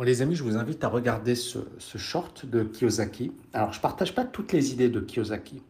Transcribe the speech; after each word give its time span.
Bon, 0.00 0.06
les 0.06 0.22
amis, 0.22 0.34
je 0.34 0.42
vous 0.42 0.56
invite 0.56 0.82
à 0.82 0.88
regarder 0.88 1.34
ce, 1.34 1.58
short 1.98 2.46
de 2.46 2.62
Kiyosaki. 2.62 3.32
Alors, 3.52 3.74
je 3.74 3.80
ne 3.80 3.82
partage 3.82 4.14
pas 4.14 4.24
toutes 4.24 4.50
les 4.50 4.72
idées 4.72 4.88
de 4.88 4.98
Kiyosaki, 4.98 5.60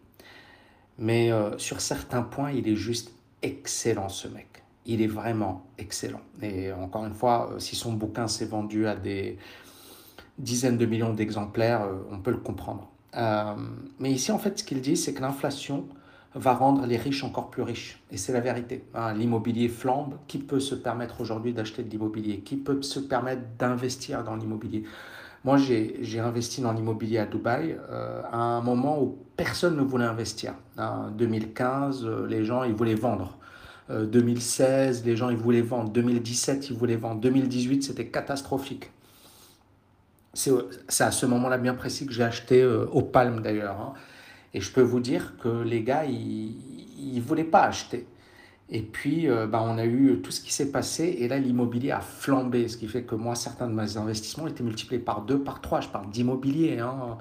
mais 0.98 1.32
euh, 1.32 1.58
sur 1.58 1.80
certains 1.80 2.22
points, 2.22 2.52
il 2.52 2.68
est 2.68 2.76
juste 2.76 3.12
excellent, 3.42 4.08
ce 4.08 4.28
mec. 4.28 4.62
Il 4.86 5.02
est 5.02 5.08
vraiment 5.08 5.66
excellent. 5.78 6.20
Et 6.42 6.70
encore 6.72 7.06
une 7.06 7.12
fois, 7.12 7.50
euh, 7.50 7.58
si 7.58 7.74
son 7.74 7.94
bouquin 7.94 8.28
s'est 8.28 8.46
vendu 8.46 8.86
à 8.86 8.94
des 8.94 9.36
dizaines 10.38 10.78
de 10.78 10.86
millions 10.86 11.12
d'exemplaires, 11.12 11.82
euh, 11.82 11.94
on 12.12 12.20
peut 12.20 12.30
le 12.30 12.36
comprendre. 12.36 12.88
mais 13.98 14.12
ici, 14.12 14.30
en 14.30 14.38
fait, 14.38 14.60
ce 14.60 14.62
qu'il 14.62 14.80
dit, 14.80 14.96
c'est 14.96 15.12
que 15.12 15.22
l'inflation 15.22 15.88
va 16.34 16.54
rendre 16.54 16.86
les 16.86 16.96
riches 16.96 17.24
encore 17.24 17.50
plus 17.50 17.62
riches. 17.62 18.02
Et 18.10 18.16
c'est 18.16 18.32
la 18.32 18.40
vérité. 18.40 18.84
Hein. 18.94 19.14
l'immobilier 19.14 19.68
flambe. 19.68 20.14
Qui 20.28 20.38
peut 20.38 20.60
se 20.60 20.74
permettre 20.74 21.20
aujourd'hui 21.20 21.52
d'acheter 21.52 21.82
de 21.82 21.90
l'immobilier? 21.90 22.40
Qui 22.40 22.56
peut 22.56 22.82
se 22.82 23.00
permettre 23.00 23.42
d'investir 23.58 24.22
dans 24.22 24.36
l'immobilier? 24.36 24.84
Moi, 25.42 25.56
j'ai 25.56 26.20
investi 26.20 26.60
dans 26.60 26.72
l'immobilier 26.72 27.18
à 27.18 27.26
Dubaï 27.26 27.78
euh, 27.90 28.20
à 28.30 28.36
un 28.36 28.60
moment 28.60 29.02
où 29.02 29.18
personne 29.36 29.76
ne 29.76 29.82
voulait 29.82 30.04
investir. 30.04 30.52
En 30.76 30.82
hein. 30.82 31.14
2015, 31.16 32.04
euh, 32.04 32.26
les 32.28 32.44
gens, 32.44 32.62
ils 32.62 32.74
voulaient 32.74 32.94
vendre. 32.94 33.36
2016, 33.88 35.00
euh, 35.02 35.06
les 35.06 35.16
gens, 35.16 35.30
ils 35.30 35.38
voulaient 35.38 35.62
vendre. 35.62 35.90
2017, 35.90 36.68
ils 36.68 36.76
voulaient 36.76 36.96
vendre. 36.96 37.20
2018, 37.22 37.82
c'était 37.82 38.06
catastrophique. 38.06 38.90
C'est 40.34 41.02
à 41.02 41.10
ce 41.10 41.26
moment-là 41.26 41.58
bien 41.58 41.74
précis 41.74 42.06
que 42.06 42.12
j'ai 42.12 42.22
acheté 42.22 42.64
au 42.64 43.02
Palme 43.02 43.40
d'ailleurs. 43.40 43.80
Hein. 43.80 43.94
Et 44.54 44.60
je 44.60 44.72
peux 44.72 44.82
vous 44.82 45.00
dire 45.00 45.34
que 45.38 45.62
les 45.62 45.82
gars, 45.82 46.04
ils 46.04 47.14
ne 47.14 47.20
voulaient 47.20 47.44
pas 47.44 47.62
acheter. 47.62 48.06
Et 48.72 48.82
puis, 48.82 49.28
euh, 49.28 49.46
bah, 49.46 49.62
on 49.64 49.78
a 49.78 49.84
eu 49.84 50.20
tout 50.22 50.30
ce 50.30 50.40
qui 50.40 50.52
s'est 50.52 50.70
passé. 50.70 51.16
Et 51.18 51.28
là, 51.28 51.38
l'immobilier 51.38 51.90
a 51.90 52.00
flambé. 52.00 52.68
Ce 52.68 52.76
qui 52.76 52.86
fait 52.86 53.02
que 53.02 53.16
moi, 53.16 53.34
certains 53.34 53.66
de 53.66 53.74
mes 53.74 53.96
investissements 53.96 54.46
étaient 54.46 54.62
multipliés 54.62 55.00
par 55.00 55.22
deux, 55.22 55.40
par 55.40 55.60
trois. 55.60 55.80
Je 55.80 55.88
parle 55.88 56.08
d'immobilier. 56.10 56.78
Hein. 56.78 57.18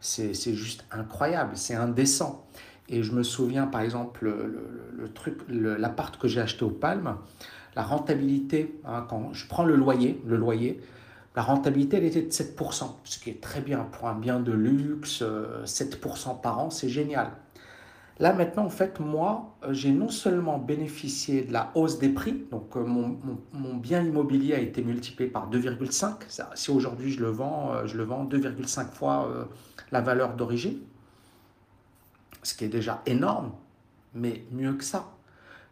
C'est 0.00 0.34
juste 0.54 0.84
incroyable. 0.90 1.52
C'est 1.54 1.74
indécent. 1.74 2.46
Et 2.88 3.02
je 3.02 3.12
me 3.12 3.22
souviens, 3.22 3.66
par 3.66 3.82
exemple, 3.82 4.24
le, 5.48 5.76
l'appart 5.76 6.16
que 6.16 6.26
j'ai 6.26 6.40
acheté 6.40 6.64
au 6.64 6.70
Palme, 6.70 7.16
la 7.76 7.82
rentabilité, 7.82 8.80
hein, 8.84 9.06
quand 9.08 9.32
je 9.34 9.46
prends 9.46 9.64
le 9.64 9.76
loyer, 9.76 10.20
le 10.26 10.36
loyer, 10.36 10.80
la 11.36 11.42
rentabilité, 11.42 11.98
elle 11.98 12.04
était 12.04 12.22
de 12.22 12.30
7%, 12.30 12.96
ce 13.04 13.18
qui 13.18 13.30
est 13.30 13.40
très 13.40 13.60
bien 13.60 13.80
pour 13.80 14.08
un 14.08 14.14
bien 14.14 14.40
de 14.40 14.52
luxe, 14.52 15.22
7% 15.22 15.22
euh, 15.22 16.34
par 16.42 16.58
an, 16.58 16.70
c'est 16.70 16.88
génial. 16.88 17.30
Là 18.18 18.32
maintenant, 18.32 18.64
en 18.64 18.70
fait, 18.70 18.98
moi, 18.98 19.54
euh, 19.62 19.72
j'ai 19.72 19.92
non 19.92 20.08
seulement 20.08 20.58
bénéficié 20.58 21.42
de 21.42 21.52
la 21.52 21.70
hausse 21.76 21.98
des 21.98 22.08
prix, 22.08 22.46
donc 22.50 22.76
euh, 22.76 22.84
mon, 22.84 23.76
bien 23.76 24.02
immobilier 24.02 24.54
a 24.54 24.58
été 24.58 24.82
multiplié 24.82 25.30
par 25.30 25.48
2,5. 25.48 26.40
Si 26.54 26.70
aujourd'hui 26.70 27.12
je 27.12 27.20
le 27.20 27.30
vends, 27.30 27.86
je 27.86 27.96
le 27.96 28.02
vends 28.02 28.24
2,5 28.24 28.90
fois 28.90 29.48
la 29.92 30.00
valeur 30.00 30.34
d'origine, 30.34 30.78
ce 32.42 32.54
qui 32.54 32.64
est 32.64 32.68
déjà 32.68 33.02
énorme, 33.06 33.52
mais 34.14 34.44
mieux 34.50 34.72
que 34.72 34.84
ça, 34.84 35.12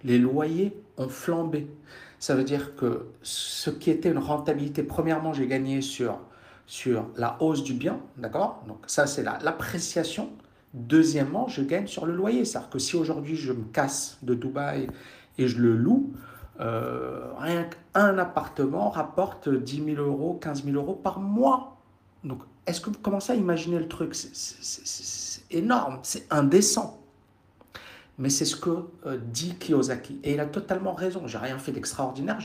les 0.06 0.18
loyers 0.18 0.80
ont 0.96 1.08
flambé. 1.08 1.66
Ça 2.18 2.34
veut 2.34 2.44
dire 2.44 2.76
que 2.76 3.08
ce 3.22 3.68
qui 3.68 3.90
était 3.90 4.10
une 4.10 4.18
rentabilité, 4.18 4.82
premièrement, 4.82 5.34
j'ai 5.34 5.46
gagné 5.46 5.82
sur, 5.82 6.18
sur 6.66 7.08
la 7.16 7.36
hausse 7.40 7.62
du 7.62 7.74
bien, 7.74 8.00
d'accord? 8.16 8.64
Donc 8.66 8.78
ça, 8.86 9.06
c'est 9.06 9.22
l'appréciation. 9.22 10.30
Deuxièmement, 10.72 11.48
je 11.48 11.62
gagne 11.62 11.86
sur 11.86 12.06
le 12.06 12.14
loyer. 12.14 12.44
C'est-à-dire 12.44 12.70
que 12.70 12.78
si 12.78 12.96
aujourd'hui 12.96 13.36
je 13.36 13.52
me 13.52 13.64
casse 13.64 14.18
de 14.22 14.34
Dubaï 14.34 14.88
et 15.38 15.48
je 15.48 15.60
le 15.60 15.76
loue, 15.76 16.12
euh, 16.60 17.32
rien 17.38 17.64
qu'un 17.64 18.16
appartement 18.16 18.88
rapporte 18.90 19.48
10 19.48 19.94
000 19.96 20.02
euros, 20.02 20.38
15 20.40 20.64
000 20.64 20.76
euros 20.76 20.94
par 20.94 21.20
mois. 21.20 21.76
Donc, 22.24 22.40
est-ce 22.66 22.80
que 22.80 22.90
vous 22.90 22.98
commencez 22.98 23.32
à 23.32 23.36
imaginer 23.36 23.78
le 23.78 23.88
truc? 23.88 24.14
C'est 24.14 25.42
énorme, 25.50 25.98
c'est 26.02 26.26
indécent 26.30 27.05
mais 28.18 28.30
c'est 28.30 28.44
ce 28.44 28.56
que 28.56 28.70
euh, 29.06 29.18
dit 29.18 29.56
Kiyosaki. 29.56 30.20
Et 30.24 30.34
il 30.34 30.40
a 30.40 30.46
totalement 30.46 30.94
raison. 30.94 31.26
J'ai 31.26 31.38
rien 31.38 31.58
fait 31.58 31.72
d'extraordinaire. 31.72 32.38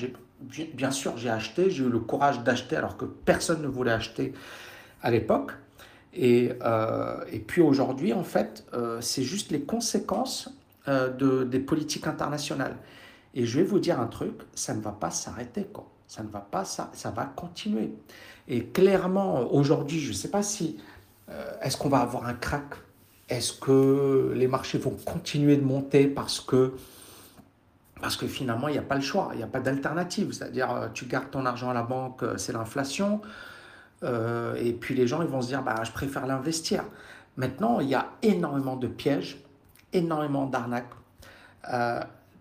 Bien 0.73 0.91
sûr, 0.91 1.17
j'ai 1.17 1.29
acheté, 1.29 1.69
j'ai 1.69 1.83
eu 1.83 1.89
le 1.89 1.99
courage 1.99 2.43
d'acheter 2.43 2.75
alors 2.75 2.97
que 2.97 3.05
personne 3.05 3.61
ne 3.61 3.67
voulait 3.67 3.91
acheter 3.91 4.33
à 5.01 5.11
l'époque. 5.11 5.53
Et, 6.13 6.51
euh, 6.61 7.23
et, 7.31 7.39
puis 7.39 7.61
aujourd'hui, 7.61 8.11
en 8.11 8.23
fait, 8.23 8.65
euh, 8.73 8.99
c'est 8.99 9.23
juste 9.23 9.51
les 9.51 9.61
conséquences 9.61 10.49
de, 10.87 11.43
des 11.43 11.59
politiques 11.59 12.07
internationales. 12.07 12.75
Et 13.35 13.45
je 13.45 13.59
vais 13.59 13.63
vous 13.63 13.79
dire 13.79 13.99
un 13.99 14.07
truc, 14.07 14.33
ça 14.55 14.73
ne 14.73 14.81
va 14.81 14.91
pas 14.91 15.11
s'arrêter. 15.11 15.67
Ça 16.07 16.23
ne 16.23 16.27
va 16.27 16.39
pas, 16.39 16.65
ça, 16.65 16.89
ça 16.93 17.11
va 17.11 17.25
continuer. 17.25 17.93
Et 18.47 18.65
clairement, 18.65 19.47
aujourd'hui, 19.53 19.99
je 19.99 20.09
ne 20.09 20.13
sais 20.13 20.29
pas 20.29 20.41
si, 20.41 20.77
est-ce 21.61 21.77
qu'on 21.77 21.87
va 21.87 21.99
avoir 21.99 22.25
un 22.25 22.33
crack 22.33 22.73
est-ce 23.31 23.53
que 23.53 24.33
les 24.35 24.47
marchés 24.47 24.77
vont 24.77 24.95
continuer 25.05 25.55
de 25.55 25.63
monter 25.63 26.07
parce 26.07 26.41
que, 26.41 26.73
parce 28.01 28.17
que 28.17 28.27
finalement, 28.27 28.67
il 28.67 28.73
n'y 28.73 28.77
a 28.77 28.83
pas 28.83 28.95
le 28.95 29.01
choix, 29.01 29.29
il 29.33 29.37
n'y 29.37 29.43
a 29.43 29.47
pas 29.47 29.61
d'alternative. 29.61 30.33
C'est-à-dire, 30.33 30.69
euh, 30.69 30.87
tu 30.93 31.05
gardes 31.05 31.31
ton 31.31 31.45
argent 31.45 31.69
à 31.69 31.73
la 31.73 31.83
banque, 31.83 32.23
euh, 32.23 32.37
c'est 32.37 32.51
l'inflation. 32.51 33.21
Euh, 34.03 34.55
et 34.55 34.73
puis 34.73 34.95
les 34.95 35.07
gens, 35.07 35.21
ils 35.21 35.29
vont 35.29 35.41
se 35.41 35.47
dire, 35.47 35.63
bah, 35.63 35.81
je 35.85 35.91
préfère 35.91 36.27
l'investir. 36.27 36.83
Maintenant, 37.37 37.79
il 37.79 37.87
y 37.87 37.95
a 37.95 38.09
énormément 38.21 38.75
de 38.75 38.87
pièges, 38.87 39.41
énormément 39.93 40.45
d'arnaques. 40.45 40.91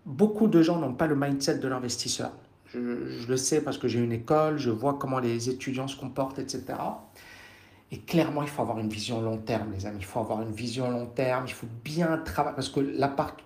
beaucoup 0.05 0.47
de 0.47 0.61
gens 0.61 0.77
n'ont 0.77 0.93
pas 0.93 1.07
le 1.07 1.15
mindset 1.15 1.59
de 1.59 1.67
l'investisseur. 1.69 2.31
Je, 2.65 2.79
je, 3.07 3.27
le 3.27 3.37
sais 3.37 3.61
parce 3.61 3.77
que 3.77 3.87
j'ai 3.87 3.99
une 3.99 4.11
école, 4.11 4.57
je 4.57 4.71
vois 4.71 4.95
comment 4.95 5.19
les 5.19 5.49
étudiants 5.49 5.87
se 5.87 5.95
comportent, 5.95 6.39
etc. 6.39 6.63
Et 7.91 7.99
clairement, 7.99 8.41
il 8.41 8.47
faut 8.47 8.61
avoir 8.61 8.79
une 8.79 8.87
vision 8.87 9.21
long 9.21 9.37
terme, 9.37 9.73
les 9.73 9.85
amis. 9.85 9.97
Il 9.99 10.05
faut 10.05 10.21
avoir 10.21 10.41
une 10.41 10.53
vision 10.53 10.89
long 10.89 11.07
terme. 11.07 11.43
Il 11.45 11.53
faut 11.53 11.67
bien 11.83 12.17
travailler. 12.19 12.55
Parce 12.55 12.69
que 12.69 12.79
l'appart 12.79 13.37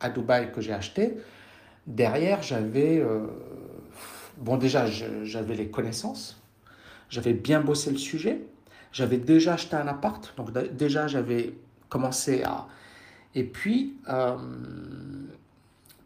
à 0.00 0.10
Dubaï 0.10 0.52
que 0.52 0.60
j'ai 0.60 0.74
acheté, 0.74 1.16
derrière, 1.86 2.42
j'avais. 2.42 2.98
Euh, 2.98 3.26
bon, 4.36 4.58
déjà, 4.58 4.86
j'avais 4.86 5.54
les 5.54 5.68
connaissances. 5.68 6.42
J'avais 7.08 7.32
bien 7.32 7.62
bossé 7.62 7.90
le 7.90 7.96
sujet. 7.96 8.42
J'avais 8.92 9.16
déjà 9.16 9.54
acheté 9.54 9.74
un 9.74 9.88
appart. 9.88 10.34
Donc, 10.36 10.52
déjà, 10.52 11.06
j'avais 11.06 11.54
commencé 11.88 12.42
à. 12.42 12.66
Et 13.34 13.42
puis, 13.42 13.96
euh, 14.10 14.36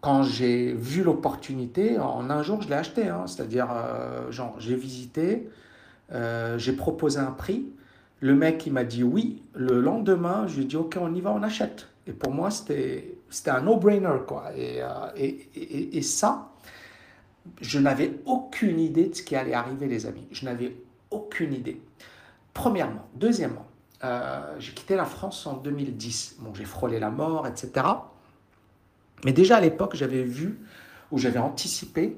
quand 0.00 0.22
j'ai 0.22 0.72
vu 0.72 1.02
l'opportunité, 1.02 1.98
en 1.98 2.30
un 2.30 2.44
jour, 2.44 2.62
je 2.62 2.68
l'ai 2.68 2.76
acheté. 2.76 3.08
Hein. 3.08 3.26
C'est-à-dire, 3.26 3.66
euh, 3.72 4.30
genre, 4.30 4.54
j'ai 4.60 4.76
visité, 4.76 5.48
j'ai 6.58 6.72
proposé 6.74 7.18
un 7.18 7.32
prix. 7.32 7.66
Le 8.20 8.34
mec, 8.34 8.66
il 8.66 8.72
m'a 8.72 8.84
dit 8.84 9.02
oui. 9.02 9.42
Le 9.54 9.80
lendemain, 9.80 10.46
je 10.46 10.56
lui 10.56 10.62
ai 10.62 10.66
dit, 10.66 10.76
OK, 10.76 10.96
on 11.00 11.14
y 11.14 11.20
va, 11.20 11.32
on 11.32 11.42
achète. 11.42 11.88
Et 12.06 12.12
pour 12.12 12.32
moi, 12.32 12.50
c'était 12.50 13.14
un 13.46 13.60
no-brainer, 13.60 14.18
quoi. 14.26 14.46
Euh, 14.56 15.10
et, 15.16 15.48
et, 15.54 15.98
et, 15.98 16.02
ça, 16.02 16.50
je 17.60 17.78
n'avais 17.78 18.18
aucune 18.24 18.80
idée 18.80 19.08
de 19.08 19.14
ce 19.14 19.22
qui 19.22 19.36
allait 19.36 19.54
arriver, 19.54 19.86
les 19.86 20.06
amis. 20.06 20.26
Je 20.30 20.44
n'avais 20.44 20.76
aucune 21.10 21.52
idée. 21.52 21.80
Premièrement. 22.54 23.06
Deuxièmement, 23.14 23.66
euh, 24.04 24.40
j'ai 24.58 24.72
quitté 24.72 24.96
la 24.96 25.04
France 25.04 25.46
en 25.46 25.54
2010. 25.54 26.36
Bon, 26.40 26.54
j'ai 26.54 26.64
frôlé 26.64 26.98
la 26.98 27.10
mort, 27.10 27.46
etc. 27.46 27.86
Mais 29.24 29.32
déjà 29.32 29.56
à 29.56 29.60
l'époque, 29.60 29.94
j'avais 29.94 30.22
vu 30.22 30.58
ou 31.10 31.18
j'avais 31.18 31.38
anticipé 31.38 32.16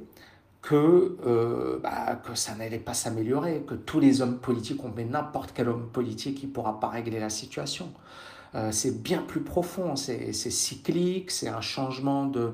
que, 0.63 1.17
euh, 1.27 1.79
bah, 1.83 2.17
que 2.17 2.35
ça 2.35 2.55
n'allait 2.55 2.79
pas 2.79 2.95
s'améliorer, 2.95 3.63
que 3.67 3.75
tous 3.75 4.01
les 4.01 4.21
hommes 4.21 4.39
politiques, 4.39 4.85
on 4.85 4.91
met 4.91 5.05
n'importe 5.05 5.53
quel 5.55 5.69
homme 5.69 5.89
politique, 5.89 6.43
il 6.43 6.49
ne 6.49 6.53
pourra 6.53 6.81
pas 6.81 6.89
régler 6.89 7.19
la 7.19 7.31
situation. 7.31 7.91
Euh, 8.55 8.71
c'est 8.73 9.03
bien 9.03 9.23
plus 9.23 9.41
profond, 9.41 9.97
c'est 9.97 10.33
cyclique, 10.33 11.31
c'est 11.31 11.49
un 11.49 11.61
changement 11.61 12.27
de... 12.27 12.53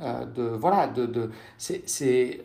Euh, 0.00 0.24
de 0.26 0.42
voilà, 0.42 0.86
de, 0.86 1.06
de 1.06 1.30
c'est... 1.56 2.44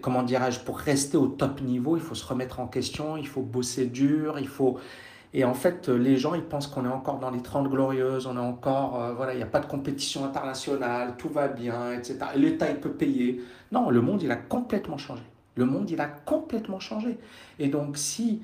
comment 0.00 0.22
dirais-je, 0.22 0.60
pour 0.60 0.78
rester 0.78 1.16
au 1.16 1.26
top 1.26 1.60
niveau, 1.60 1.96
il 1.96 2.02
faut 2.02 2.14
se 2.14 2.24
remettre 2.24 2.60
en 2.60 2.68
question, 2.68 3.16
il 3.16 3.26
faut 3.26 3.42
bosser 3.42 3.86
dur, 3.86 4.38
il 4.38 4.48
faut, 4.48 4.78
et 5.34 5.44
en 5.44 5.54
fait, 5.54 5.88
les 5.88 6.16
gens, 6.16 6.34
ils 6.34 6.42
pensent 6.42 6.66
qu'on 6.66 6.84
est 6.86 6.92
encore 6.92 7.18
dans 7.18 7.30
les 7.30 7.42
30 7.42 7.68
glorieuses, 7.68 8.26
on 8.26 8.36
est 8.36 8.40
encore, 8.40 9.02
euh, 9.02 9.12
voilà, 9.12 9.34
il 9.34 9.36
n'y 9.36 9.42
a 9.42 9.46
pas 9.46 9.60
de 9.60 9.66
compétition 9.66 10.24
internationale, 10.24 11.14
tout 11.18 11.28
va 11.28 11.48
bien, 11.48 11.92
etc. 11.92 12.18
L'État, 12.34 12.70
il 12.70 12.80
peut 12.80 12.92
payer. 12.92 13.42
Non, 13.70 13.90
le 13.90 14.00
monde, 14.00 14.22
il 14.22 14.30
a 14.30 14.36
complètement 14.36 14.96
changé. 14.96 15.22
Le 15.54 15.66
monde, 15.66 15.90
il 15.90 16.00
a 16.00 16.06
complètement 16.06 16.80
changé. 16.80 17.18
Et 17.58 17.68
donc, 17.68 17.98
si 17.98 18.40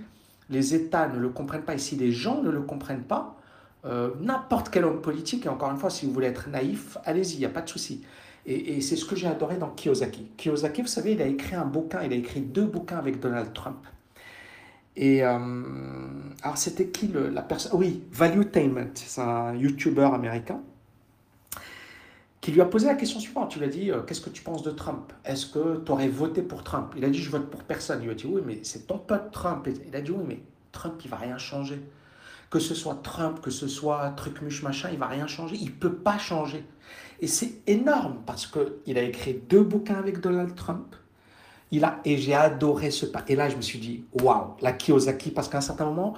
les 0.51 0.75
États 0.75 1.09
ne 1.09 1.19
le 1.19 1.31
comprennent 1.31 1.63
pas 1.63 1.75
et 1.75 1.79
si 1.79 1.97
les 1.97 2.13
gens 2.13 2.43
ne 2.43 2.51
le 2.51 2.61
comprennent 2.61 3.05
pas, 3.05 3.37
euh, 3.87 4.11
n'importe 4.21 4.69
quel 4.69 4.85
homme 4.85 5.01
politique, 5.01 5.47
et 5.47 5.49
encore 5.49 5.71
une 5.71 5.79
fois, 5.79 5.91
si 5.91 6.05
vous 6.05 6.13
voulez 6.13 6.27
être 6.27 6.51
naïf, 6.51 6.99
allez-y, 7.05 7.35
il 7.35 7.39
n'y 7.39 7.47
a 7.47 7.51
pas 7.51 7.63
de 7.63 7.69
souci. 7.69 8.03
Et 8.47 8.83
c'est 8.83 8.97
ce 8.97 9.07
que 9.07 9.17
j'ai 9.17 9.27
adoré 9.27 9.57
dans 9.57 9.71
Kiyosaki. 9.71 10.27
Kiyosaki, 10.37 10.83
vous 10.83 10.89
savez, 10.89 11.13
il 11.13 11.23
a 11.23 11.27
écrit 11.27 11.55
un 11.55 11.65
bouquin, 11.65 12.03
il 12.03 12.13
a 12.13 12.17
écrit 12.17 12.43
deux 12.43 12.67
bouquins 12.67 12.99
avec 12.99 13.19
Donald 13.19 13.55
Trump. 13.55 13.79
Et 14.97 15.25
euh, 15.25 15.39
alors, 16.43 16.57
c'était 16.57 16.89
qui 16.89 17.09
la 17.09 17.43
personne 17.43 17.73
Oui, 17.75 18.05
Valuetainment, 18.13 18.91
c'est 18.95 19.21
un 19.21 19.55
YouTuber 19.55 20.11
américain 20.13 20.61
qui 22.41 22.53
lui 22.53 22.61
a 22.61 22.67
posé 22.67 22.87
la 22.87 22.95
question 22.95 23.19
suivante. 23.21 23.51
Tu 23.51 23.59
lui 23.59 23.65
as 23.65 23.71
dit 23.71 23.91
euh, 23.91 24.03
Qu'est-ce 24.03 24.21
que 24.21 24.29
tu 24.29 24.43
penses 24.43 24.63
de 24.63 24.71
Trump? 24.71 25.15
Est-ce 25.25 25.47
que 25.47 25.83
tu 25.83 25.91
aurais 25.91 26.09
voté 26.09 26.43
pour 26.43 26.63
Trump? 26.63 26.93
Il 26.95 27.03
a 27.05 27.09
dit 27.09 27.19
Je 27.19 27.31
vote 27.31 27.49
pour 27.51 27.63
personne. 27.63 28.01
Il 28.03 28.05
lui 28.05 28.11
a 28.11 28.15
dit 28.15 28.27
Oui, 28.27 28.43
mais 28.45 28.61
c'est 28.63 28.87
ton 28.87 28.99
pote 28.99 29.31
Trump. 29.33 29.67
Il 29.89 29.97
a 29.97 30.03
dit 30.03 30.11
Oui, 30.11 30.25
mais 30.29 30.41
Trump, 30.71 31.01
il 31.03 31.11
va 31.11 31.17
rien 31.17 31.39
changer. 31.39 31.81
Que 32.51 32.59
ce 32.59 32.75
soit 32.75 33.01
Trump, 33.03 33.41
que 33.41 33.51
ce 33.51 33.67
soit 33.67 34.11
Trucmuche, 34.11 34.63
machin, 34.63 34.91
il 34.93 34.99
va 34.99 35.07
rien 35.07 35.27
changer. 35.27 35.57
Il 35.59 35.73
peut 35.73 35.95
pas 35.95 36.19
changer. 36.19 36.67
Et 37.21 37.29
c'est 37.29 37.63
énorme 37.67 38.19
parce 38.27 38.47
qu'il 38.47 38.99
a 38.99 39.03
écrit 39.03 39.41
deux 39.49 39.63
bouquins 39.63 39.97
avec 39.97 40.21
Donald 40.21 40.55
Trump. 40.55 40.95
Et 42.05 42.17
j'ai 42.19 42.35
adoré 42.35 42.91
ce 42.91 43.07
pas. 43.07 43.25
Et 43.29 43.37
là, 43.37 43.49
je 43.49 43.57
me 43.57 43.63
suis 43.63 43.79
dit 43.79 44.05
Waouh, 44.21 44.55
la 44.61 44.73
Kiyosaki, 44.73 45.31
parce 45.31 45.49
qu'à 45.49 45.59
un 45.59 45.63
certain 45.63 45.87
moment, 45.87 46.15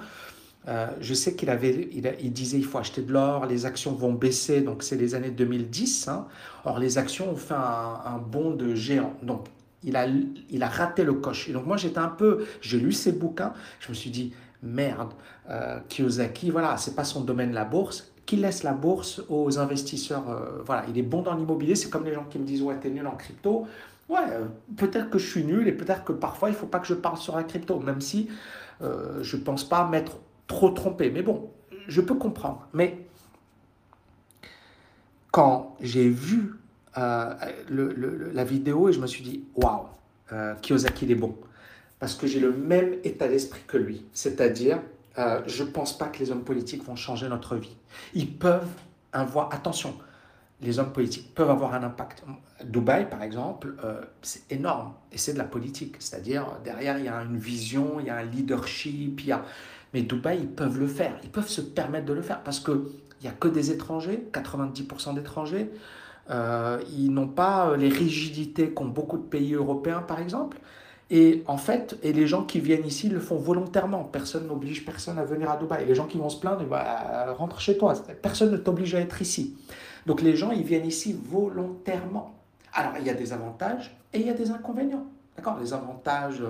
euh, 0.67 0.87
je 0.99 1.13
sais 1.13 1.35
qu'il 1.35 1.49
avait, 1.49 1.89
il, 1.93 2.33
disait 2.33 2.57
il 2.57 2.65
faut 2.65 2.77
acheter 2.77 3.01
de 3.01 3.13
l'or, 3.13 3.45
les 3.45 3.65
actions 3.65 3.93
vont 3.93 4.11
baisser, 4.11 4.61
donc 4.61 4.83
c'est 4.83 4.97
les 4.97 5.15
années 5.15 5.31
2010. 5.31 6.09
Hein. 6.09 6.27
Or, 6.65 6.79
les 6.79 6.97
actions 6.97 7.31
ont 7.31 7.37
fait 7.37 7.53
un, 7.53 8.17
bond 8.17 8.51
de 8.51 8.75
géant. 8.75 9.13
Donc, 9.23 9.45
il 9.83 9.95
a, 9.95 10.07
il 10.49 10.63
a 10.63 10.67
raté 10.67 11.03
le 11.03 11.13
coche. 11.13 11.47
Et 11.47 11.53
donc, 11.53 11.65
moi, 11.65 11.77
j'étais 11.77 11.99
un 11.99 12.09
peu, 12.09 12.45
j'ai 12.61 12.79
lu 12.79 12.91
ses 12.91 13.13
bouquins, 13.13 13.53
je 13.79 13.89
me 13.89 13.93
suis 13.93 14.09
dit 14.09 14.33
merde, 14.63 15.13
euh, 15.49 15.79
Kiyosaki, 15.87 16.49
voilà, 16.49 16.77
c'est 16.77 16.95
pas 16.95 17.03
son 17.03 17.21
domaine 17.21 17.53
la 17.53 17.63
bourse, 17.63 18.11
qu'il 18.25 18.41
laisse 18.41 18.63
la 18.63 18.73
bourse 18.73 19.21
aux 19.29 19.59
investisseurs. 19.59 20.29
Euh, 20.29 20.61
voilà, 20.65 20.83
il 20.89 20.97
est 20.97 21.03
bon 21.03 21.21
dans 21.21 21.33
l'immobilier, 21.35 21.75
c'est 21.75 21.89
comme 21.89 22.03
les 22.03 22.13
gens 22.13 22.25
qui 22.29 22.39
me 22.39 22.45
disent 22.45 22.61
ouais, 22.61 22.75
t'es 22.79 22.89
nul 22.89 23.07
en 23.07 23.15
crypto. 23.15 23.65
Ouais, 24.09 24.25
peut-être 24.77 25.09
que 25.09 25.17
je 25.17 25.29
suis 25.29 25.43
nul 25.43 25.67
et 25.67 25.73
peut-être 25.73 26.03
que 26.03 26.13
parfois 26.13 26.49
il 26.49 26.55
faut 26.55 26.67
pas 26.67 26.79
que 26.79 26.87
je 26.87 26.93
parle 26.93 27.17
sur 27.17 27.35
la 27.35 27.43
crypto, 27.43 27.79
même 27.79 27.99
si 27.99 28.29
je 28.79 29.35
pense 29.35 29.67
pas 29.67 29.87
mettre 29.87 30.17
trop 30.47 30.69
trompé. 30.69 31.11
Mais 31.11 31.23
bon, 31.23 31.49
je 31.87 32.01
peux 32.01 32.15
comprendre. 32.15 32.67
Mais 32.73 33.07
quand 35.31 35.75
j'ai 35.81 36.09
vu 36.09 36.55
euh, 36.97 37.33
la 37.69 38.43
vidéo 38.43 38.89
et 38.89 38.93
je 38.93 38.99
me 38.99 39.07
suis 39.07 39.23
dit, 39.23 39.43
waouh, 39.55 39.85
euh, 40.31 40.55
Kiyosaki, 40.55 41.05
il 41.05 41.11
est 41.11 41.15
bon. 41.15 41.35
Parce 41.99 42.15
que 42.15 42.27
j'ai 42.27 42.39
le 42.39 42.51
même 42.51 42.95
état 43.03 43.27
d'esprit 43.27 43.61
que 43.67 43.77
lui. 43.77 44.05
C'est-à-dire, 44.13 44.79
euh, 45.17 45.41
je 45.45 45.63
ne 45.63 45.69
pense 45.69 45.97
pas 45.97 46.07
que 46.07 46.19
les 46.19 46.31
hommes 46.31 46.43
politiques 46.43 46.83
vont 46.83 46.95
changer 46.95 47.27
notre 47.27 47.55
vie. 47.55 47.75
Ils 48.13 48.31
peuvent 48.31 48.69
avoir, 49.13 49.53
attention, 49.53 49.95
les 50.61 50.79
hommes 50.79 50.91
politiques 50.91 51.35
peuvent 51.35 51.51
avoir 51.51 51.73
un 51.75 51.83
impact. 51.83 52.23
Dubaï, 52.63 53.07
par 53.09 53.21
exemple, 53.21 53.75
c'est 54.23 54.51
énorme 54.51 54.93
et 55.11 55.17
c'est 55.19 55.33
de 55.33 55.37
la 55.37 55.43
politique. 55.43 55.97
C'est-à-dire, 55.99 56.47
derrière, 56.63 56.97
il 56.97 57.05
y 57.05 57.07
a 57.07 57.21
une 57.21 57.37
vision, 57.37 57.99
il 57.99 58.07
y 58.07 58.09
a 58.09 58.17
un 58.17 58.23
leadership, 58.23 59.21
il 59.21 59.27
y 59.27 59.31
a, 59.31 59.45
mais 59.93 60.01
Dubaï, 60.01 60.39
ils 60.41 60.49
peuvent 60.49 60.79
le 60.79 60.87
faire. 60.87 61.17
Ils 61.23 61.29
peuvent 61.29 61.47
se 61.47 61.61
permettre 61.61 62.05
de 62.05 62.13
le 62.13 62.21
faire 62.21 62.43
parce 62.43 62.59
qu'il 62.59 62.81
n'y 63.21 63.27
a 63.27 63.31
que 63.31 63.47
des 63.47 63.71
étrangers, 63.71 64.27
90% 64.33 65.15
d'étrangers. 65.15 65.71
Euh, 66.29 66.79
ils 66.95 67.11
n'ont 67.11 67.27
pas 67.27 67.69
euh, 67.69 67.77
les 67.77 67.89
rigidités 67.89 68.71
qu'ont 68.71 68.85
beaucoup 68.85 69.17
de 69.17 69.23
pays 69.23 69.53
européens, 69.53 70.03
par 70.05 70.19
exemple. 70.19 70.57
Et 71.09 71.43
en 71.47 71.57
fait, 71.57 71.97
et 72.03 72.11
les 72.11 72.27
gens 72.27 72.43
qui 72.43 72.59
viennent 72.59 72.85
ici 72.85 73.07
le 73.07 73.21
font 73.21 73.37
volontairement. 73.37 74.03
Personne 74.03 74.47
n'oblige 74.47 74.85
personne 74.85 75.17
à 75.17 75.23
venir 75.23 75.49
à 75.49 75.55
Dubaï. 75.55 75.83
Et 75.83 75.85
les 75.85 75.95
gens 75.95 76.05
qui 76.05 76.17
vont 76.17 76.29
se 76.29 76.37
plaindre, 76.37 76.65
bah, 76.65 77.33
rentre 77.37 77.61
chez 77.61 77.77
toi. 77.77 77.93
Personne 78.21 78.51
ne 78.51 78.57
t'oblige 78.57 78.93
à 78.93 78.99
être 78.99 79.21
ici. 79.21 79.55
Donc 80.07 80.21
les 80.21 80.37
gens, 80.37 80.51
ils 80.51 80.63
viennent 80.63 80.85
ici 80.85 81.19
volontairement. 81.21 82.33
Alors, 82.73 82.93
il 82.97 83.05
y 83.05 83.09
a 83.09 83.13
des 83.13 83.33
avantages 83.33 83.93
et 84.13 84.21
il 84.21 84.25
y 84.25 84.29
a 84.29 84.33
des 84.33 84.51
inconvénients. 84.51 85.05
D'accord? 85.35 85.59
Les 85.59 85.73
avantages, 85.73 86.41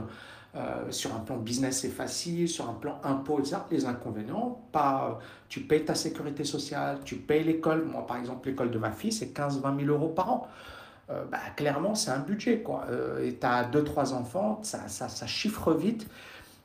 euh, 0.56 0.92
sur 0.92 1.16
un 1.16 1.20
plan 1.20 1.38
business, 1.38 1.80
c'est 1.80 1.90
facile. 1.90 2.48
Sur 2.48 2.70
un 2.70 2.74
plan 2.74 3.00
impôt. 3.04 3.42
Les 3.72 3.86
inconvénients, 3.86 4.62
pas, 4.72 5.20
tu 5.50 5.62
payes 5.62 5.84
ta 5.84 5.96
sécurité 5.96 6.44
sociale, 6.44 7.00
tu 7.04 7.16
payes 7.16 7.44
l'école. 7.44 7.84
Moi, 7.86 8.06
par 8.06 8.18
exemple, 8.18 8.48
l'école 8.48 8.70
de 8.70 8.78
ma 8.78 8.92
fille, 8.92 9.12
c'est 9.12 9.36
15-20 9.36 9.86
000 9.86 9.92
euros 9.92 10.10
par 10.10 10.32
an. 10.32 10.48
Euh, 11.10 11.24
bah, 11.26 11.40
clairement, 11.56 11.96
c'est 11.96 12.12
un 12.12 12.20
budget. 12.20 12.60
Quoi. 12.60 12.86
Euh, 12.92 13.26
et 13.26 13.40
tu 13.40 13.46
as 13.48 13.64
2-3 13.64 14.14
enfants, 14.14 14.60
ça, 14.62 15.08
chiffre 15.26 15.74
vite. 15.74 16.08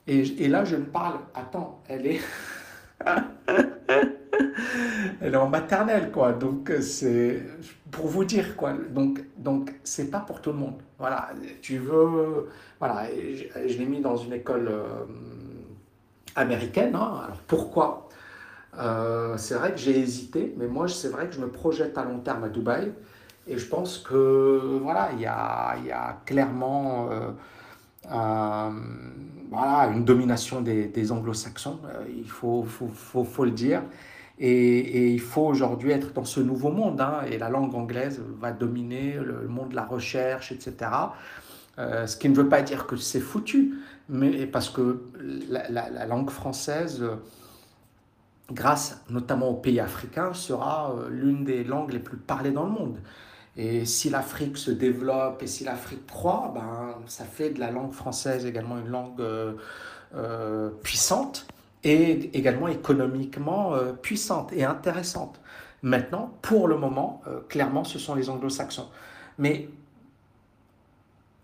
Et, 0.07 0.45
et 0.45 0.49
là, 0.49 0.67
je 0.67 0.77
me 0.77 0.85
parle, 0.85 1.21
attends, 1.35 1.81
elle 1.89 2.07
est... 2.07 2.21
elle 5.21 5.35
est 5.35 5.37
en 5.37 5.49
maternelle, 5.49 6.11
quoi. 6.11 6.33
Donc, 6.33 6.71
euh, 6.71 6.81
c'est 6.81 7.43
pour 7.91 8.07
vous 8.07 8.25
dire, 8.25 8.57
quoi. 8.57 8.73
Donc, 8.91 9.21
donc 9.37 9.75
c'est 9.85 10.11
pas 10.11 10.21
pour 10.21 10.41
tout 10.41 10.51
le 10.51 10.59
monde. 10.59 10.81
Voilà, 10.99 11.31
tu 11.61 11.79
veux. 11.79 12.49
Voilà, 12.79 13.07
je, 13.07 13.79
l'ai 13.79 13.87
mis 13.87 14.01
dans 14.01 14.17
une 14.17 14.33
école 14.33 14.69
euh, 14.69 14.85
américaine. 16.37 16.95
Hein. 16.95 17.23
Alors, 17.25 17.39
pourquoi? 17.47 18.09
Euh, 18.79 19.37
C'est 19.37 19.55
vrai 19.55 19.73
que 19.73 19.79
j'ai 19.79 19.99
hésité, 19.99 20.55
mais 20.57 20.67
moi, 20.67 20.89
c'est 20.89 21.09
vrai 21.09 21.29
que 21.29 21.35
je 21.35 21.41
me 21.41 21.49
projette 21.49 21.99
à 21.99 22.05
long 22.05 22.19
terme 22.19 22.45
à 22.45 22.49
Dubaï. 22.49 22.93
Et 23.47 23.59
je 23.59 23.67
pense 23.67 23.99
que, 23.99 24.79
voilà, 24.83 25.11
il 25.15 25.21
y 25.21 25.27
a, 25.27 25.77
y 25.85 25.91
a 25.91 26.21
clairement. 26.25 27.09
voilà, 28.09 29.89
une 29.93 30.05
domination 30.05 30.63
des, 30.63 31.13
anglo-saxons, 31.13 31.81
il 32.17 32.29
faut, 32.29 32.65
faut, 32.65 32.89
faut, 32.89 33.25
faut, 33.25 33.45
le 33.45 33.51
dire. 33.51 33.83
Et, 34.45 35.13
il 35.13 35.21
faut 35.21 35.47
aujourd'hui 35.47 35.93
être 35.93 36.13
dans 36.13 36.25
ce 36.25 36.41
nouveau 36.41 36.71
monde. 36.71 37.01
Hein, 37.01 37.21
et 37.31 37.39
la 37.39 37.49
langue 37.49 37.75
anglaise 37.77 38.21
va 38.41 38.51
dominer 38.51 39.15
le, 39.15 39.47
monde 39.47 39.71
de 39.71 39.77
la 39.77 39.85
recherche, 39.85 40.51
etc. 40.51 40.91
Euh, 41.79 42.07
ce 42.09 42.17
qui 42.17 42.29
ne 42.29 42.35
veut 42.35 42.49
pas 42.49 42.61
dire 42.61 42.87
que 42.87 42.97
c'est 42.97 43.21
foutu, 43.21 43.79
mais 44.09 44.47
parce 44.47 44.69
que 44.69 45.01
la, 45.49 46.07
langue 46.07 46.29
française, 46.29 47.05
grâce 48.51 49.01
notamment 49.09 49.51
aux 49.51 49.61
pays 49.61 49.79
africains, 49.79 50.35
sera 50.35 50.93
euh, 50.93 51.09
l'une 51.09 51.45
des 51.45 51.63
langues 51.63 51.93
les 51.93 52.01
plus 52.01 52.17
parlées 52.17 52.51
dans 52.51 52.65
le 52.65 52.73
monde. 52.73 52.99
Et 53.57 53.85
si 53.85 54.11
l'Afrique 54.11 54.57
se 54.57 54.73
développe 54.73 55.41
et 55.43 55.47
si 55.47 55.63
l'Afrique 55.63 56.07
croît, 56.07 56.51
ben, 56.53 56.97
ça 57.07 57.25
fait 57.25 57.51
de 57.51 57.61
la 57.61 57.71
langue 57.71 57.93
française 57.93 58.45
également 58.45 58.79
une 58.79 58.89
langue 58.89 59.21
euh, 59.21 60.71
puissante 60.83 61.47
et 61.85 62.37
également 62.37 62.69
économiquement 62.69 63.75
euh, 63.75 63.93
puissante 63.93 64.53
et 64.53 64.65
intéressante. 64.65 65.41
Maintenant, 65.83 66.33
pour 66.43 66.69
le 66.69 66.77
moment, 66.77 67.23
euh, 67.27 67.41
clairement, 67.49 67.85
ce 67.85 67.99
sont 67.99 68.15
les 68.15 68.31
anglo-saxons. 68.31 68.89
Mais 69.39 69.69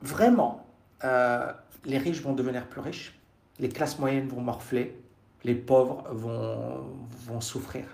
vraiment, 0.00 0.64
euh, 1.04 1.52
les 1.84 1.98
riches 1.98 2.22
vont 2.22 2.34
devenir 2.34 2.66
plus 2.66 2.80
riches, 2.80 3.18
les 3.58 3.68
classes 3.68 3.98
moyennes 3.98 4.28
vont 4.28 4.40
morfler, 4.40 4.96
les 5.42 5.54
pauvres 5.54 6.04
vont, 6.12 6.84
vont 7.26 7.40
souffrir. 7.40 7.84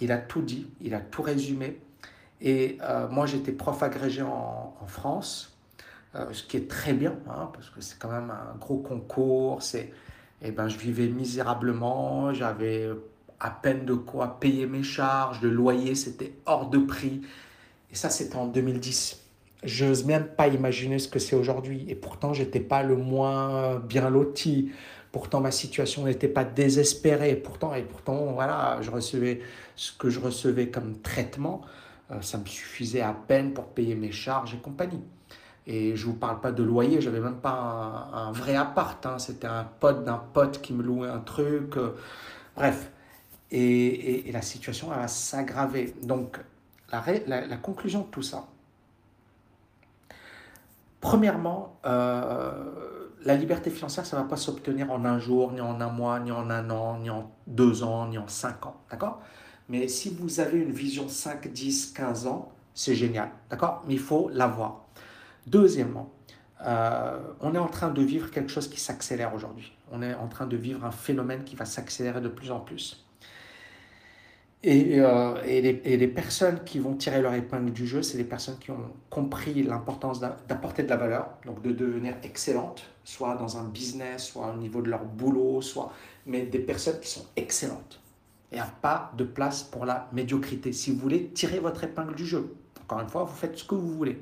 il 0.00 0.12
a 0.12 0.18
tout 0.18 0.42
dit, 0.42 0.68
il 0.80 0.94
a 0.94 1.00
tout 1.00 1.22
résumé. 1.22 1.80
Et 2.40 2.78
moi, 3.10 3.26
j'étais 3.26 3.52
prof 3.52 3.82
agrégé 3.82 4.22
en, 4.22 4.74
France, 4.86 5.56
ce 6.14 6.42
qui 6.42 6.56
est 6.56 6.68
très 6.68 6.92
bien, 6.92 7.14
hein, 7.28 7.50
parce 7.52 7.70
que 7.70 7.80
c'est 7.80 7.98
quand 7.98 8.10
même 8.10 8.30
un 8.30 8.56
gros 8.58 8.78
concours, 8.78 9.62
c'est 9.62 9.92
eh 10.42 10.50
ben, 10.50 10.68
je 10.68 10.78
vivais 10.78 11.08
misérablement, 11.08 12.32
j'avais 12.32 12.88
à 13.40 13.50
peine 13.50 13.84
de 13.84 13.94
quoi 13.94 14.38
payer 14.40 14.66
mes 14.66 14.82
charges, 14.82 15.40
le 15.42 15.50
loyer 15.50 15.94
c'était 15.94 16.32
hors 16.46 16.68
de 16.70 16.78
prix. 16.78 17.22
Et 17.90 17.94
ça 17.94 18.10
c'était 18.10 18.36
en 18.36 18.46
2010. 18.46 19.22
Je 19.64 19.86
n'ose 19.86 20.04
même 20.04 20.28
pas 20.28 20.46
imaginer 20.48 20.98
ce 20.98 21.08
que 21.08 21.18
c'est 21.18 21.34
aujourd'hui. 21.34 21.84
Et 21.88 21.96
pourtant, 21.96 22.32
j'étais 22.32 22.60
pas 22.60 22.84
le 22.84 22.96
moins 22.96 23.80
bien 23.80 24.08
loti. 24.08 24.70
Pourtant, 25.10 25.40
ma 25.40 25.50
situation 25.50 26.04
n'était 26.04 26.28
pas 26.28 26.44
désespérée. 26.44 27.34
Pourtant, 27.34 27.74
et 27.74 27.82
pourtant, 27.82 28.32
voilà, 28.34 28.78
je 28.82 28.90
recevais 28.90 29.40
ce 29.74 29.90
que 29.92 30.10
je 30.10 30.20
recevais 30.20 30.68
comme 30.68 31.00
traitement. 31.00 31.62
Euh, 32.12 32.20
ça 32.20 32.38
me 32.38 32.46
suffisait 32.46 33.00
à 33.00 33.12
peine 33.12 33.52
pour 33.52 33.66
payer 33.66 33.96
mes 33.96 34.12
charges 34.12 34.54
et 34.54 34.58
compagnie. 34.58 35.02
Et 35.70 35.94
je 35.96 36.06
ne 36.06 36.12
vous 36.12 36.18
parle 36.18 36.40
pas 36.40 36.50
de 36.50 36.62
loyer, 36.62 37.02
j'avais 37.02 37.20
même 37.20 37.36
pas 37.36 38.08
un, 38.14 38.32
vrai 38.32 38.56
appart. 38.56 39.04
Hein. 39.04 39.18
C'était 39.18 39.46
un 39.46 39.64
pote 39.64 40.02
d'un 40.02 40.16
pote 40.16 40.62
qui 40.62 40.72
me 40.72 40.82
louait 40.82 41.10
un 41.10 41.20
truc. 41.20 41.76
Euh, 41.76 41.90
bref. 42.56 42.90
Et, 43.50 44.30
la 44.32 44.40
situation 44.40 44.88
va 44.88 45.06
s'aggraver. 45.08 45.94
Donc, 46.02 46.40
la, 46.90 47.02
la, 47.26 47.56
conclusion 47.58 48.00
de 48.00 48.06
tout 48.06 48.22
ça. 48.22 48.46
Premièrement, 51.02 51.78
euh, 51.84 53.08
la 53.24 53.36
liberté 53.36 53.68
financière, 53.68 54.06
ça 54.06 54.16
ne 54.16 54.22
va 54.22 54.28
pas 54.28 54.36
s'obtenir 54.36 54.90
en 54.90 55.04
un 55.04 55.18
jour, 55.18 55.52
ni 55.52 55.60
en 55.60 55.82
un 55.82 55.90
mois, 55.90 56.18
ni 56.18 56.32
en 56.32 56.48
un 56.48 56.70
an, 56.70 56.98
ni 56.98 57.10
en 57.10 57.30
deux 57.46 57.82
ans, 57.82 58.08
ni 58.08 58.16
en 58.16 58.26
cinq 58.26 58.64
ans. 58.64 58.76
D'accord? 58.90 59.20
Mais 59.68 59.86
si 59.86 60.08
vous 60.08 60.40
avez 60.40 60.58
une 60.58 60.72
vision 60.72 61.08
5, 61.08 61.52
10, 61.52 61.92
15 61.92 62.26
ans, 62.26 62.52
c'est 62.72 62.94
génial. 62.94 63.30
D'accord? 63.50 63.84
Mais 63.86 63.94
il 63.94 64.00
faut 64.00 64.30
l'avoir. 64.32 64.87
Deuxièmement, 65.50 66.12
euh, 66.66 67.18
on 67.40 67.54
est 67.54 67.58
en 67.58 67.68
train 67.68 67.90
de 67.90 68.02
vivre 68.02 68.30
quelque 68.30 68.50
chose 68.50 68.68
qui 68.68 68.80
s'accélère 68.80 69.34
aujourd'hui. 69.34 69.72
On 69.90 70.02
est 70.02 70.14
en 70.14 70.28
train 70.28 70.46
de 70.46 70.56
vivre 70.56 70.84
un 70.84 70.90
phénomène 70.90 71.44
qui 71.44 71.56
va 71.56 71.64
s'accélérer 71.64 72.20
de 72.20 72.28
plus 72.28 72.50
en 72.50 72.60
plus. 72.60 73.04
Et, 74.64 75.00
euh, 75.00 75.40
les, 75.44 76.08
personnes 76.08 76.64
qui 76.64 76.80
vont 76.80 76.94
tirer 76.94 77.22
leur 77.22 77.32
épingle 77.32 77.72
du 77.72 77.86
jeu, 77.86 78.02
c'est 78.02 78.18
les 78.18 78.24
personnes 78.24 78.58
qui 78.58 78.72
ont 78.72 78.90
compris 79.08 79.62
l'importance 79.62 80.20
d'apporter 80.20 80.82
de 80.82 80.88
la 80.88 80.96
valeur, 80.96 81.28
donc 81.46 81.62
de 81.62 81.70
devenir 81.70 82.16
excellentes, 82.24 82.82
soit 83.04 83.36
dans 83.36 83.56
un 83.56 83.64
business, 83.64 84.26
soit 84.26 84.52
au 84.52 84.56
niveau 84.56 84.82
de 84.82 84.90
leur 84.90 85.04
boulot, 85.04 85.62
soit, 85.62 85.92
mais 86.26 86.42
des 86.42 86.58
personnes 86.58 86.98
qui 87.00 87.08
sont 87.08 87.26
excellentes. 87.36 88.00
Il 88.50 88.56
n'y 88.56 88.60
a 88.60 88.72
pas 88.82 89.12
de 89.16 89.24
place 89.24 89.62
pour 89.62 89.86
la 89.86 90.08
médiocrité. 90.12 90.72
Si 90.72 90.90
vous 90.90 90.98
voulez 90.98 91.28
tirer 91.28 91.60
votre 91.60 91.84
épingle 91.84 92.16
du 92.16 92.26
jeu, 92.26 92.52
encore 92.82 93.00
une 93.00 93.08
fois, 93.08 93.24
vous 93.24 93.36
faites 93.36 93.56
ce 93.56 93.64
que 93.64 93.76
vous 93.76 93.94
voulez. 93.94 94.20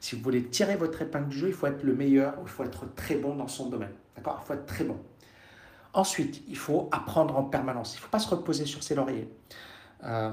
Si 0.00 0.16
vous 0.16 0.22
voulez 0.22 0.44
tirer 0.44 0.76
votre 0.76 1.02
épingle 1.02 1.28
du 1.28 1.38
jeu, 1.38 1.48
il 1.48 1.54
faut 1.54 1.66
être 1.66 1.82
le 1.82 1.94
meilleur, 1.94 2.34
il 2.42 2.48
faut 2.48 2.64
être 2.64 2.94
très 2.94 3.16
bon 3.16 3.34
dans 3.34 3.48
son 3.48 3.68
domaine. 3.68 3.92
D'accord? 4.16 4.40
Il 4.42 4.46
faut 4.46 4.54
être 4.54 4.66
très 4.66 4.84
bon. 4.84 4.96
Ensuite, 5.94 6.42
il 6.48 6.56
faut 6.56 6.88
apprendre 6.92 7.36
en 7.36 7.44
permanence. 7.44 7.94
Il 7.94 7.96
ne 7.98 8.02
faut 8.02 8.10
pas 8.10 8.18
se 8.18 8.28
reposer 8.28 8.66
sur 8.66 8.82
ses 8.82 8.94
lauriers. 8.94 9.28
Euh, 10.04 10.30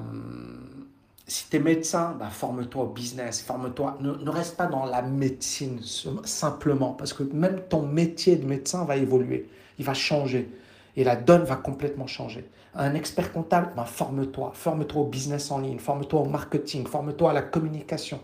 si 1.27 1.49
tu 1.49 1.55
es 1.55 1.59
médecin, 1.59 2.15
bah, 2.19 2.29
forme-toi 2.29 2.83
au 2.83 2.87
business, 2.87 3.41
forme-toi. 3.41 3.97
Ne, 4.01 4.29
reste 4.29 4.57
pas 4.57 4.67
dans 4.67 4.85
la 4.85 5.01
médecine 5.01 5.79
simplement, 6.23 6.93
parce 6.93 7.13
que 7.13 7.23
même 7.23 7.61
ton 7.67 7.81
métier 7.81 8.35
de 8.35 8.45
médecin 8.45 8.85
va 8.85 8.97
évoluer, 8.97 9.49
il 9.79 9.85
va 9.85 9.93
changer. 9.93 10.51
Et 10.95 11.03
la 11.03 11.15
donne 11.15 11.43
va 11.43 11.55
complètement 11.55 12.07
changer. 12.07 12.47
Un 12.75 12.93
expert 12.93 13.33
comptable, 13.33 13.71
bah, 13.75 13.85
forme-toi. 13.85 14.51
Forme-toi 14.53 15.01
au 15.01 15.05
business 15.05 15.49
en 15.49 15.59
ligne, 15.59 15.79
forme-toi 15.79 16.19
au 16.21 16.25
marketing, 16.25 16.85
forme-toi 16.85 17.31
à 17.31 17.33
la 17.33 17.41
communication 17.41 18.19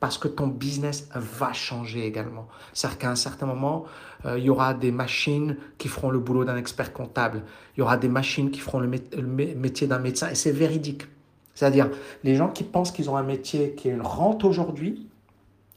parce 0.00 0.18
que 0.18 0.28
ton 0.28 0.46
business 0.46 1.08
va 1.14 1.52
changer 1.52 2.06
également. 2.06 2.46
C'est-à-dire 2.72 2.98
qu'à 2.98 3.10
un 3.10 3.16
certain 3.16 3.46
moment, 3.46 3.84
euh, 4.24 4.38
il 4.38 4.44
y 4.44 4.50
aura 4.50 4.74
des 4.74 4.92
machines 4.92 5.56
qui 5.76 5.88
feront 5.88 6.10
le 6.10 6.18
boulot 6.18 6.44
d'un 6.44 6.56
expert 6.56 6.92
comptable, 6.92 7.42
il 7.76 7.80
y 7.80 7.82
aura 7.82 7.96
des 7.96 8.08
machines 8.08 8.50
qui 8.50 8.60
feront 8.60 8.80
le, 8.80 8.86
métier 8.86 9.86
d'un 9.86 9.98
médecin, 9.98 10.30
et 10.30 10.34
c'est 10.34 10.52
véridique. 10.52 11.06
C'est-à-dire, 11.54 11.90
les 12.22 12.36
gens 12.36 12.48
qui 12.48 12.62
pensent 12.62 12.92
qu'ils 12.92 13.10
ont 13.10 13.16
un 13.16 13.24
métier 13.24 13.74
qui 13.74 13.92
rente 13.94 14.44
aujourd'hui, 14.44 15.08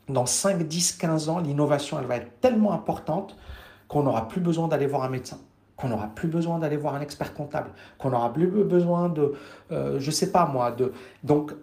dans 0.08 0.26
5, 0.26 0.68
10, 0.68 0.94
15 0.94 1.30
ans, 1.30 1.40
l'innovation, 1.40 1.98
elle 2.00 2.06
va 2.06 2.18
être 2.18 2.40
tellement 2.42 2.74
importante 2.74 3.36
qu'on 3.88 4.04
n'aura 4.04 4.28
plus 4.28 4.42
besoin 4.42 4.68
d'aller 4.68 4.88
voir 4.88 5.04
un 5.04 5.10
médecin 5.10 5.40
qu'on 5.82 5.90
n'aura 5.90 6.08
plus 6.08 6.28
besoin 6.28 6.60
d'aller 6.60 6.78
voir 6.78 6.96
un 6.96 7.02
expert 7.02 7.34
comptable, 7.34 7.72
qu'on 7.98 8.12
n'aura 8.12 8.32
plus 8.32 8.48
besoin 8.48 9.10
de, 9.10 9.34
euh, 9.72 10.00
je 10.00 10.06
ne 10.06 10.12
sais 10.12 10.32
pas 10.32 10.46
moi, 10.46 10.72
de... 10.72 10.94
Donc, 11.24 11.54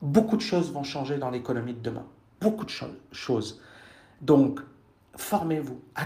Beaucoup 0.00 0.36
de 0.36 0.42
choses 0.42 0.72
vont 0.72 0.84
changer 0.84 1.18
dans 1.18 1.30
l'économie 1.30 1.74
de 1.74 1.80
demain. 1.80 2.06
Beaucoup 2.40 2.64
de 2.64 2.70
choses. 3.12 3.60
Donc, 4.20 4.60
formez-vous 5.16 5.80
à 5.96 6.02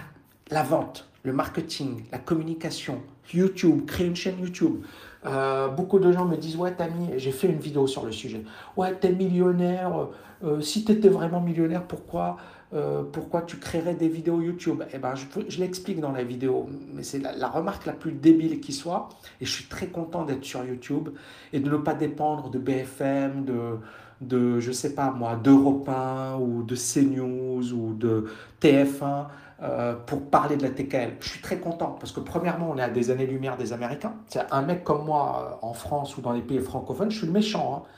la 0.50 0.62
vente, 0.62 1.08
le 1.25 1.32
marketing, 1.32 2.04
la 2.11 2.18
communication, 2.18 3.02
YouTube, 3.32 3.84
créer 3.87 4.06
une 4.06 4.16
chaîne 4.16 4.40
YouTube. 4.40 4.82
Euh, 5.25 5.68
beaucoup 5.68 5.99
de 5.99 6.11
gens 6.11 6.25
me 6.25 6.37
disent 6.37 6.56
Ouais, 6.56 6.75
Tami, 6.75 7.11
j'ai 7.16 7.32
fait 7.32 7.49
une 7.49 7.58
vidéo 7.58 7.87
sur 7.87 8.04
le 8.04 8.12
sujet. 8.12 8.42
Ouais, 8.76 8.94
t'es 8.94 9.12
millionnaire. 9.12 10.08
Euh, 10.42 10.61
si 10.61 10.84
tu 10.84 10.92
étais 10.92 11.08
vraiment 11.08 11.40
millionnaire, 11.40 11.84
pourquoi, 11.84 12.38
euh, 12.75 13.02
pourquoi 13.02 13.43
tu 13.43 13.59
créerais 13.59 13.95
des 13.95 14.09
vidéos 14.09 14.41
YouTube 14.41 14.83
Eh 14.93 14.99
ben, 14.99 15.14
je, 15.14 15.61
l'explique 15.61 16.00
dans 16.00 16.12
la 16.12 16.25
vidéo, 16.25 16.69
mais 16.93 17.02
c'est 17.02 17.19
la, 17.19 17.37
la, 17.37 17.49
remarque 17.49 17.87
la 17.87 17.93
plus 17.93 18.12
débile 18.12 18.61
qui 18.61 18.73
soit. 18.73 19.09
Et 19.41 19.45
je 19.45 19.50
suis 19.50 19.67
très 19.67 19.88
content 19.88 20.25
d'être 20.25 20.45
sur 20.45 20.64
YouTube 20.64 21.11
et 21.52 21.61
de 21.61 21.71
ne 21.71 21.76
pas 21.76 21.95
dépendre 21.95 22.50
de 22.50 22.59
BFM, 22.59 23.45
de, 23.45 23.79
de 24.23 24.61
je 24.61 24.73
sais 24.73 24.95
pas 24.95 25.11
moi, 25.11 25.37
d'Europe 25.37 25.88
1 25.88 26.37
ou 26.37 26.62
de 26.62 26.75
CNews 26.75 27.73
ou 27.73 27.95
de 27.95 28.26
TF1 28.61 29.26
euh, 29.62 29.95
pour 30.07 30.23
parler 30.23 30.57
de 30.57 30.62
la 30.62 30.71
TKL. 30.71 31.19
Je 31.21 31.29
suis 31.29 31.41
très 31.41 31.59
content 31.59 31.97
parce 31.99 32.12
que 32.12 32.21
premièrement, 32.21 32.71
on 32.71 32.79
est 32.79 32.83
à 32.83 32.88
des 32.88 33.11
années-lumière 33.11 33.57
des 33.57 33.73
Américains. 33.73 34.14
C'est 34.26 34.41
un 34.50 34.62
mec 34.62 34.83
comme 34.83 35.05
moi 35.05 35.59
euh, 35.62 35.67
en 35.67 35.75
France 35.75 36.17
ou 36.17 36.21
dans 36.21 36.33
les 36.33 36.43
pays 36.43 36.59
francophones, 36.59 37.11
je 37.11 37.19
suis 37.19 37.26
le 37.26 37.33
méchant. 37.33 37.76
Hein. 37.76 37.88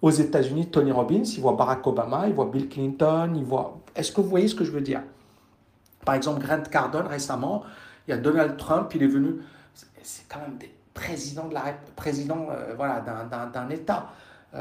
Aux 0.00 0.10
États-Unis, 0.10 0.66
Tony 0.66 0.90
Robbins, 0.90 1.22
il 1.22 1.40
voit 1.40 1.52
Barack 1.52 1.86
Obama, 1.86 2.24
il 2.26 2.34
voit 2.34 2.46
Bill 2.46 2.68
Clinton, 2.68 3.34
il 3.36 3.44
voit. 3.44 3.81
Est-ce 3.94 4.12
que 4.12 4.20
vous 4.20 4.28
voyez 4.28 4.48
ce 4.48 4.54
que 4.54 4.64
je 4.64 4.70
veux 4.70 4.80
dire? 4.80 5.02
Par 6.04 6.14
exemple, 6.14 6.44
Grant 6.44 6.62
Cardone 6.62 7.06
récemment, 7.06 7.62
il 8.06 8.10
y 8.10 8.14
a 8.14 8.16
Donald 8.16 8.56
Trump, 8.56 8.92
il 8.94 9.02
est 9.02 9.08
venu. 9.08 9.40
C'est 10.02 10.28
quand 10.28 10.40
même 10.40 10.56
des 10.58 10.72
présidents 10.94 11.48
de 11.48 11.54
la 11.54 11.74
président 11.94 12.48
euh, 12.50 12.74
voilà 12.76 13.00
d'un 13.00 13.68
État. 13.70 14.10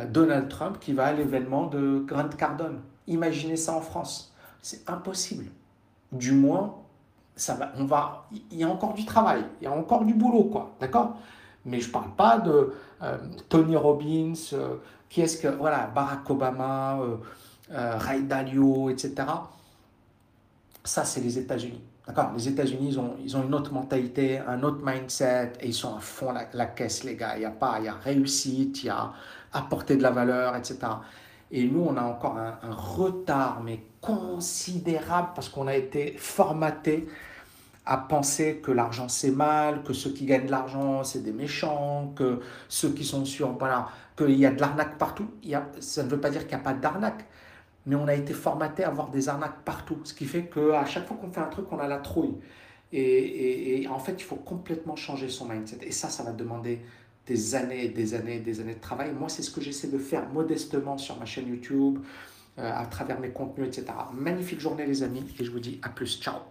Donald 0.08 0.48
Trump 0.48 0.78
qui 0.80 0.94
va 0.94 1.08
à 1.08 1.12
l'événement 1.12 1.66
de 1.66 2.02
Grant 2.08 2.30
Cardone. 2.30 2.80
Imaginez 3.08 3.58
ça 3.58 3.74
en 3.74 3.82
France. 3.82 4.34
C'est 4.62 4.90
impossible 4.90 5.48
du 6.12 6.32
moins, 6.34 6.76
ça 7.36 7.56
va, 7.56 7.72
on 7.78 7.86
va, 7.86 8.28
il 8.52 8.58
y 8.58 8.64
a 8.64 8.70
encore 8.70 8.94
du 8.94 9.06
travail, 9.06 9.44
il 9.62 9.66
y 9.66 9.68
a 9.68 9.72
encore 9.72 10.04
du 10.04 10.14
boulot, 10.14 10.46
quoi, 10.46 10.76
d'accord? 10.80 11.18
Mais 11.66 11.80
je 11.80 11.90
parle 11.90 12.12
pas 12.18 12.40
de 12.40 12.74
euh, 13.02 13.18
Tony 13.50 13.76
Robbins, 13.76 14.34
euh, 14.54 14.76
qui 15.10 15.22
est-ce 15.22 15.38
que, 15.38 15.48
voilà, 15.48 15.88
Barack 15.88 16.30
Obama, 16.30 17.00
euh, 17.72 17.98
Ray 17.98 18.24
Dalio, 18.24 18.90
etc. 18.90 19.14
Ça, 20.84 21.06
c'est 21.06 21.22
les 21.22 21.38
États-Unis. 21.38 21.82
D'accord? 22.08 22.32
Les 22.36 22.48
États-Unis, 22.48 22.90
ils 22.90 23.00
ont, 23.00 23.16
ils 23.24 23.38
ont 23.38 23.44
une 23.44 23.54
autre 23.54 23.72
mentalité, 23.74 24.40
un 24.40 24.64
autre 24.64 24.80
mindset, 24.84 25.54
et 25.60 25.68
ils 25.68 25.74
sont 25.74 25.96
à 25.96 26.00
fond 26.00 26.34
la, 26.54 26.66
caisse, 26.66 27.04
les 27.04 27.16
gars. 27.16 27.38
Il 27.38 27.44
y 27.44 27.46
a 27.46 27.52
pas, 27.52 27.78
il 27.80 27.86
y 27.86 27.88
a 27.88 27.94
réussite, 27.94 28.84
il 28.84 28.88
y 28.88 28.90
a 28.90 29.12
apporter 29.54 29.98
de 29.98 30.04
la 30.04 30.12
valeur, 30.12 30.56
etc. 30.56 30.78
Et 31.52 31.66
nous, 31.66 31.82
on 31.82 31.98
a 31.98 32.04
encore 32.04 32.38
un, 32.38 32.58
retard, 32.72 33.62
mais 33.64 33.84
considérable, 34.00 35.30
parce 35.36 35.50
qu'on 35.50 35.68
a 35.68 35.76
été 35.76 36.16
formaté 36.18 37.08
à 37.86 37.98
penser 37.98 38.62
que 38.64 38.72
l'argent 38.72 39.10
c'est 39.10 39.32
mal, 39.32 39.84
que 39.84 39.94
ceux 39.94 40.12
qui 40.12 40.26
gagnent 40.26 40.46
de 40.46 40.52
l'argent 40.52 41.04
c'est 41.04 41.24
des 41.24 41.32
méchants, 41.32 42.14
que 42.16 42.40
ceux 42.70 42.92
qui 42.92 43.04
sont 43.04 43.26
sur, 43.26 43.52
voilà, 43.58 43.90
qu'il 44.16 44.38
y 44.38 44.46
a 44.46 44.52
de 44.52 44.62
l'arnaque 44.62 44.98
partout. 44.98 45.28
Ça 45.80 46.04
ne 46.04 46.10
veut 46.10 46.20
pas 46.20 46.30
dire 46.30 46.42
qu'il 46.42 46.56
n'y 46.56 46.62
a 46.62 46.64
pas 46.64 46.74
d'arnaque, 46.74 47.26
mais 47.86 47.96
on 47.96 48.08
a 48.08 48.14
été 48.14 48.34
formaté 48.34 48.84
à 48.84 48.90
avoir 48.90 49.10
des 49.10 49.30
arnaques 49.30 49.64
partout, 49.64 50.00
ce 50.04 50.14
qui 50.14 50.26
fait 50.26 50.46
qu'à 50.46 50.86
chaque 50.86 51.08
fois 51.08 51.18
qu'on 51.18 51.32
fait 51.32 51.42
un 51.42 51.48
truc, 51.48 51.66
on 51.72 51.80
a 51.80 51.88
la 51.88 51.98
trouille. 51.98 52.36
Et, 52.94 53.88
en 53.90 54.00
fait, 54.00 54.14
il 54.20 54.24
faut 54.24 54.36
complètement 54.36 54.96
changer 54.96 55.30
son 55.30 55.48
mindset. 55.48 55.80
Et 55.84 55.92
ça, 55.92 56.10
ça 56.10 56.24
va 56.24 56.34
demander 56.34 56.82
des 57.26 57.56
années 57.56 57.88
des 57.88 58.14
années 58.16 58.40
des 58.40 58.60
années 58.60 58.76
de 58.76 58.82
travail. 58.82 59.14
Moi, 59.14 59.30
c'est 59.30 59.44
ce 59.44 59.52
que 59.52 59.62
j'essaie 59.62 59.88
de 59.88 59.98
faire 59.98 60.28
modestement 60.30 60.98
sur 60.98 61.18
ma 61.18 61.26
chaîne 61.26 61.48
YouTube, 61.48 62.00
euh, 62.60 62.70
à 62.74 62.86
travers 62.86 63.20
mes 63.20 63.30
contenus, 63.30 63.68
etc. 63.68 63.94
Magnifique 64.14 64.60
journée, 64.60 64.86
les 64.86 65.04
amis, 65.04 65.24
et 65.40 65.46
je 65.46 65.52
vous 65.52 65.60
dis 65.60 65.80
à 65.84 65.90
plus. 65.90 66.20
Ciao 66.20 66.42